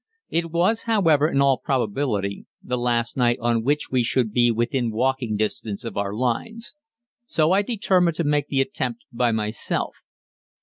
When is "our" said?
5.95-6.11